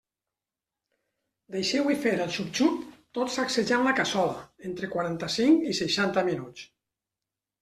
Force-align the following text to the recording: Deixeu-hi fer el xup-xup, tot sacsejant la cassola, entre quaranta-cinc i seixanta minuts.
Deixeu-hi 1.55 1.97
fer 2.05 2.13
el 2.25 2.31
xup-xup, 2.37 2.79
tot 3.19 3.35
sacsejant 3.35 3.85
la 3.89 3.93
cassola, 4.01 4.41
entre 4.71 4.91
quaranta-cinc 4.97 5.69
i 5.75 5.77
seixanta 5.83 6.27
minuts. 6.33 6.67